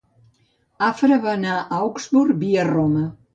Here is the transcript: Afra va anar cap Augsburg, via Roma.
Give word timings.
Afra 0.87 1.19
va 1.25 1.29
anar 1.33 1.59
cap 1.67 1.77
Augsburg, 1.81 2.35
via 2.47 2.65
Roma. 2.73 3.05